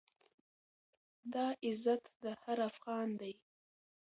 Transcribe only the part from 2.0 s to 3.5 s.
د هر افــــغـــــــان دی،